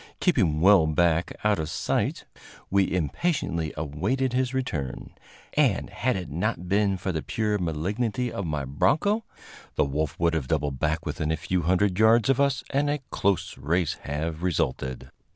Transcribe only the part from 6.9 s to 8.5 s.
for the pure malignity of